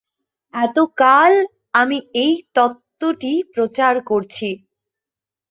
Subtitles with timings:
[0.53, 1.31] এতকাল
[1.73, 4.49] আমি এই তত্ত্বটি প্রচার করছি।